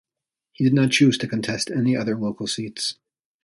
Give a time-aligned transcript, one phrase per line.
[0.53, 2.95] He did not choose to contest any other local seats.